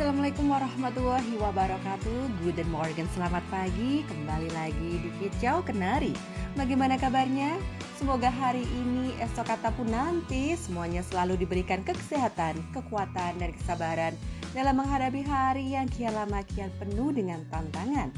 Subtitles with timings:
[0.00, 2.40] Assalamualaikum warahmatullahi wabarakatuh.
[2.40, 4.00] Good morning, selamat pagi.
[4.08, 6.16] Kembali lagi di Kicau Kenari.
[6.56, 7.60] Bagaimana kabarnya?
[8.00, 14.16] Semoga hari ini, esok ataupun nanti Semuanya selalu diberikan kesehatan, kekuatan, dan kesabaran
[14.56, 18.08] Dalam menghadapi hari yang kian lama kian penuh dengan tantangan.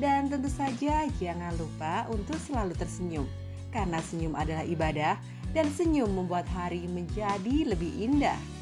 [0.00, 3.28] Dan tentu saja jangan lupa untuk selalu tersenyum
[3.68, 5.20] Karena senyum adalah ibadah
[5.52, 8.57] Dan senyum membuat hari menjadi lebih indah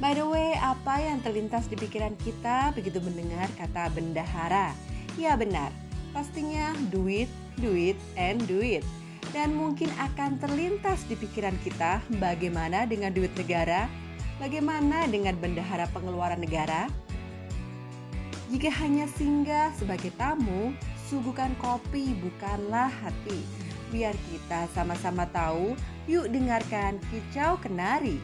[0.00, 4.72] By the way, apa yang terlintas di pikiran kita begitu mendengar kata bendahara?
[5.20, 5.68] Ya benar,
[6.16, 7.28] pastinya duit,
[7.60, 8.80] duit, and duit.
[9.36, 13.92] Dan mungkin akan terlintas di pikiran kita bagaimana dengan duit negara,
[14.40, 16.88] bagaimana dengan bendahara pengeluaran negara.
[18.48, 20.72] Jika hanya singgah sebagai tamu,
[21.12, 23.44] suguhkan kopi bukanlah hati.
[23.92, 25.76] Biar kita sama-sama tahu,
[26.08, 28.16] yuk dengarkan kicau kenari.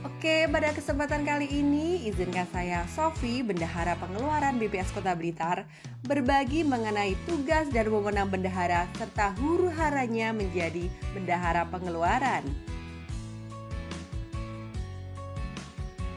[0.00, 5.68] Oke, pada kesempatan kali ini izinkan saya Sofi, Bendahara Pengeluaran BPS Kota Blitar,
[6.08, 12.40] berbagi mengenai tugas dan wewenang bendahara serta huru haranya menjadi bendahara pengeluaran.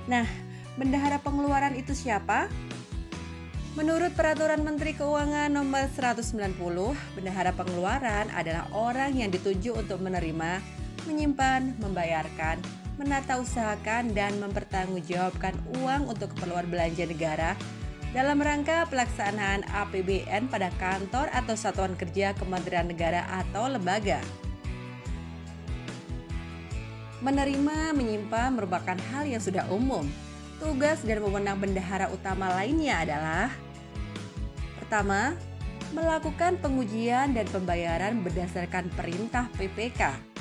[0.08, 0.32] Nah,
[0.80, 2.48] bendahara pengeluaran itu siapa?
[3.76, 6.56] Menurut Peraturan Menteri Keuangan Nomor 190,
[7.20, 10.64] bendahara pengeluaran adalah orang yang ditunjuk untuk menerima,
[11.04, 12.64] menyimpan, membayarkan,
[12.98, 17.58] menata usahakan dan mempertanggungjawabkan uang untuk keperluan belanja negara
[18.14, 24.22] dalam rangka pelaksanaan APBN pada kantor atau satuan kerja Kementerian Negara atau lembaga.
[27.26, 30.06] Menerima, menyimpan merupakan hal yang sudah umum.
[30.62, 33.50] Tugas dan wewenang bendahara utama lainnya adalah
[34.78, 35.34] Pertama,
[35.96, 40.33] melakukan pengujian dan pembayaran berdasarkan perintah PPK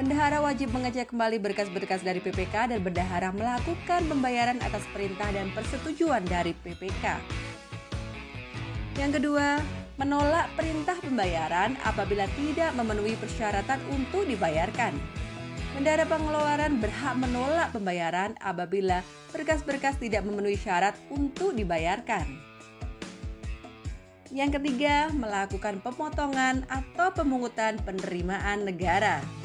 [0.00, 6.24] Bendahara wajib mengecek kembali berkas-berkas dari PPK dan bendahara melakukan pembayaran atas perintah dan persetujuan
[6.24, 7.20] dari PPK.
[8.96, 9.60] Yang kedua,
[10.00, 14.96] menolak perintah pembayaran apabila tidak memenuhi persyaratan untuk dibayarkan.
[15.76, 19.04] Bendahara pengeluaran berhak menolak pembayaran apabila
[19.36, 22.24] berkas-berkas tidak memenuhi syarat untuk dibayarkan.
[24.32, 29.39] Yang ketiga, melakukan pemotongan atau pemungutan penerimaan negara.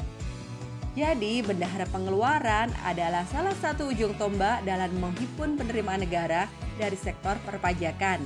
[0.96, 6.48] Jadi, bendahara pengeluaran adalah salah satu ujung tombak dalam menghimpun penerimaan negara
[6.80, 8.24] dari sektor perpajakan.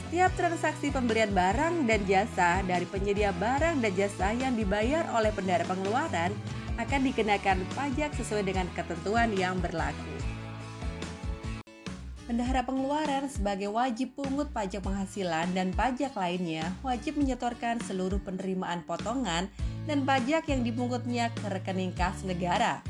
[0.00, 5.68] Setiap transaksi pemberian barang dan jasa dari penyedia barang dan jasa yang dibayar oleh bendahara
[5.68, 6.32] pengeluaran
[6.80, 10.16] akan dikenakan pajak sesuai dengan ketentuan yang berlaku.
[12.24, 19.52] Bendahara pengeluaran sebagai wajib pungut pajak penghasilan dan pajak lainnya wajib menyetorkan seluruh penerimaan potongan
[19.86, 22.82] dan pajak yang dipungutnya ke rekening kas negara.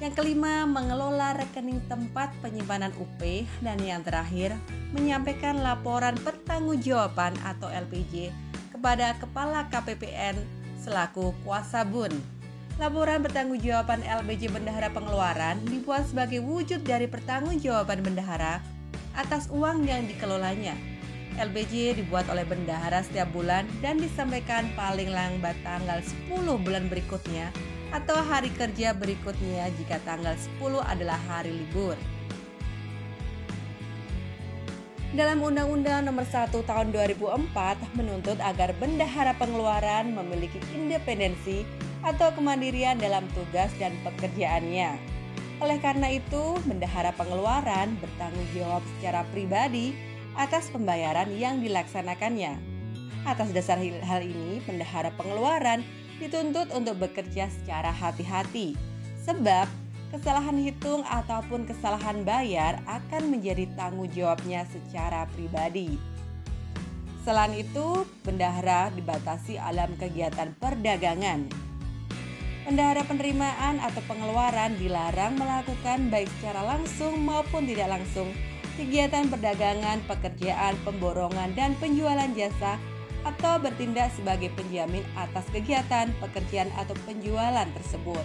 [0.00, 3.20] Yang kelima, mengelola rekening tempat penyimpanan UP
[3.60, 4.56] dan yang terakhir,
[4.96, 8.32] menyampaikan laporan pertanggungjawaban atau LPJ
[8.72, 10.40] kepada Kepala KPPN
[10.80, 12.08] selaku kuasa bun.
[12.80, 18.64] Laporan pertanggungjawaban LPJ Bendahara Pengeluaran dibuat sebagai wujud dari pertanggungjawaban bendahara
[19.12, 20.99] atas uang yang dikelolanya
[21.38, 27.54] LBJ dibuat oleh bendahara setiap bulan dan disampaikan paling lambat tanggal 10 bulan berikutnya
[27.94, 31.94] atau hari kerja berikutnya jika tanggal 10 adalah hari libur.
[35.10, 41.66] Dalam Undang-Undang Nomor 1 Tahun 2004 menuntut agar bendahara pengeluaran memiliki independensi
[42.06, 45.02] atau kemandirian dalam tugas dan pekerjaannya.
[45.60, 49.92] Oleh karena itu, bendahara pengeluaran bertanggung jawab secara pribadi
[50.38, 52.58] atas pembayaran yang dilaksanakannya.
[53.26, 55.84] Atas dasar hal ini, pendahara pengeluaran
[56.20, 58.76] dituntut untuk bekerja secara hati-hati,
[59.24, 59.68] sebab
[60.12, 65.96] kesalahan hitung ataupun kesalahan bayar akan menjadi tanggung jawabnya secara pribadi.
[67.20, 71.52] Selain itu, bendahara dibatasi alam kegiatan perdagangan.
[72.64, 78.30] Bendahara penerimaan atau pengeluaran dilarang melakukan baik secara langsung maupun tidak langsung
[78.78, 82.76] kegiatan perdagangan, pekerjaan, pemborongan, dan penjualan jasa
[83.24, 88.24] atau bertindak sebagai penjamin atas kegiatan, pekerjaan, atau penjualan tersebut.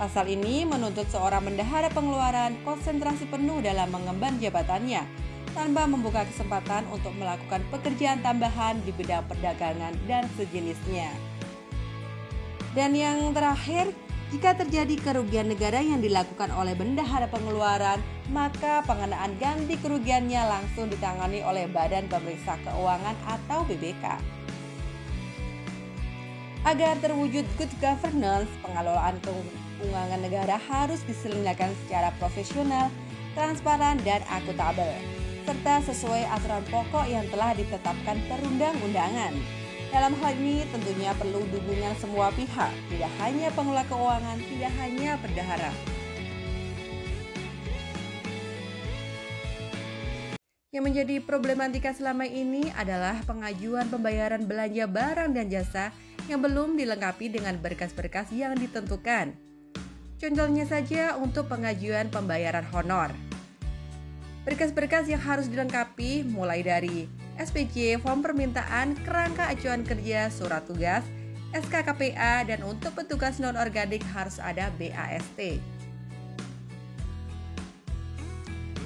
[0.00, 5.04] Pasal ini menuntut seorang bendahara pengeluaran konsentrasi penuh dalam mengemban jabatannya
[5.52, 11.12] tanpa membuka kesempatan untuk melakukan pekerjaan tambahan di bidang perdagangan dan sejenisnya.
[12.72, 13.90] Dan yang terakhir,
[14.30, 17.98] jika terjadi kerugian negara yang dilakukan oleh bendahara pengeluaran,
[18.30, 24.04] maka pengenaan ganti kerugiannya langsung ditangani oleh Badan Pemeriksa Keuangan atau BBK.
[26.62, 32.86] Agar terwujud good governance, pengelolaan keuangan negara harus diselenggarakan secara profesional,
[33.34, 34.94] transparan, dan akuntabel,
[35.42, 39.59] serta sesuai aturan pokok yang telah ditetapkan perundang-undangan.
[39.90, 45.72] Dalam hal ini tentunya perlu dukungan semua pihak, tidak hanya pengelola keuangan, tidak hanya bendahara.
[50.70, 55.90] Yang menjadi problematika selama ini adalah pengajuan pembayaran belanja barang dan jasa
[56.30, 59.34] yang belum dilengkapi dengan berkas-berkas yang ditentukan.
[60.22, 63.10] Contohnya saja untuk pengajuan pembayaran honor.
[64.46, 71.04] Berkas-berkas yang harus dilengkapi mulai dari SPC, form permintaan, kerangka acuan kerja, surat tugas,
[71.52, 75.60] SKKPA, dan untuk petugas non-organik harus ada BAST.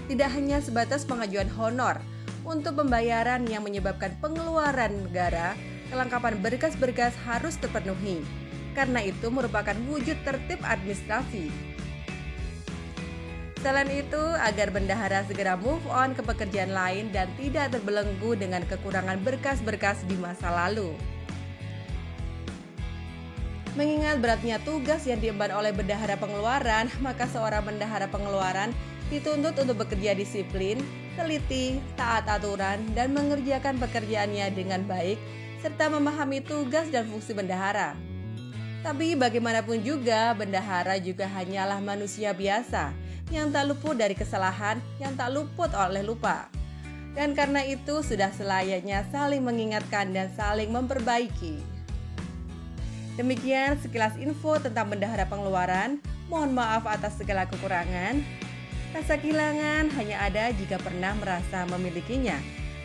[0.04, 1.96] tidak hanya sebatas pengajuan honor
[2.44, 5.56] untuk pembayaran yang menyebabkan pengeluaran negara,
[5.88, 8.20] kelengkapan berkas-berkas harus terpenuhi.
[8.76, 11.48] Karena itu merupakan wujud tertib administrasi.
[13.64, 19.16] Selain itu, agar bendahara segera move on ke pekerjaan lain dan tidak terbelenggu dengan kekurangan
[19.24, 20.92] berkas-berkas di masa lalu.
[23.72, 28.68] Mengingat beratnya tugas yang diemban oleh bendahara pengeluaran, maka seorang bendahara pengeluaran
[29.08, 30.76] dituntut untuk bekerja disiplin,
[31.16, 35.16] teliti, taat aturan, dan mengerjakan pekerjaannya dengan baik,
[35.64, 37.96] serta memahami tugas dan fungsi bendahara.
[38.84, 45.32] Tapi bagaimanapun juga, bendahara juga hanyalah manusia biasa yang tak luput dari kesalahan, yang tak
[45.32, 46.50] luput oleh lupa.
[47.14, 51.62] Dan karena itu sudah selayaknya saling mengingatkan dan saling memperbaiki.
[53.14, 56.02] Demikian sekilas info tentang bendahara pengeluaran.
[56.26, 58.18] Mohon maaf atas segala kekurangan.
[58.90, 62.34] Rasa kehilangan hanya ada jika pernah merasa memilikinya.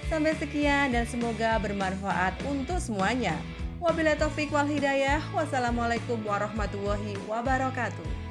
[0.06, 3.34] Sampai sekian dan semoga bermanfaat untuk semuanya.
[3.82, 5.22] Wabillahi taufik wal hidayah.
[5.34, 8.29] Wassalamualaikum warahmatullahi wabarakatuh.